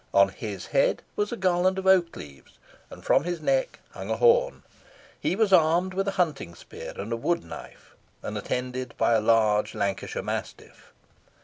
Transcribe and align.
On 0.15 0.29
his 0.29 0.65
head 0.65 1.03
was 1.15 1.31
a 1.31 1.37
garland 1.37 1.77
of 1.77 1.85
oak 1.85 2.15
leaves; 2.15 2.57
and 2.89 3.05
from 3.05 3.23
his 3.23 3.39
neck 3.39 3.77
hung 3.91 4.09
a 4.09 4.17
horn. 4.17 4.63
He 5.19 5.35
was 5.35 5.53
armed 5.53 5.93
with 5.93 6.07
a 6.07 6.11
hunting 6.17 6.55
spear 6.55 6.93
and 6.95 7.21
wood 7.21 7.43
knife, 7.43 7.93
and 8.23 8.35
attended 8.35 8.95
by 8.97 9.13
a 9.13 9.21
large 9.21 9.75
Lancashire 9.75 10.23
mastiff. 10.23 10.91